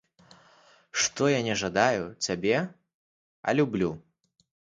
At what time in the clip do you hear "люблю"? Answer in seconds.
3.61-3.91